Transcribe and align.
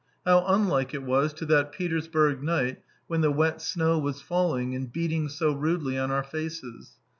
How 0.25 0.43
unlike 0.47 0.95
it 0.95 1.03
was 1.03 1.31
to 1.33 1.45
that 1.45 1.71
Petersburg 1.71 2.41
night 2.41 2.81
when 3.05 3.21
the 3.21 3.29
wet 3.29 3.61
snow 3.61 3.99
was 3.99 4.19
falling 4.19 4.73
and 4.73 4.91
beating 4.91 5.29
so 5.29 5.51
rudely 5.51 5.95
on 5.95 6.09
our 6.09 6.23
faces. 6.23 6.93